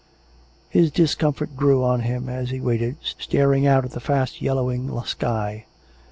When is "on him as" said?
1.83-2.49